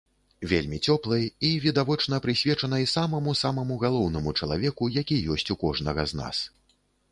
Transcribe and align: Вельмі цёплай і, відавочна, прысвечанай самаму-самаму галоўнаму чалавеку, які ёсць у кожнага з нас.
Вельмі 0.51 0.77
цёплай 0.91 1.25
і, 1.29 1.51
відавочна, 1.65 2.19
прысвечанай 2.23 2.89
самаму-самаму 2.95 3.79
галоўнаму 3.85 4.35
чалавеку, 4.43 4.91
які 5.03 5.21
ёсць 5.37 5.49
у 5.57 5.61
кожнага 5.67 6.11
з 6.13 6.21
нас. 6.25 6.45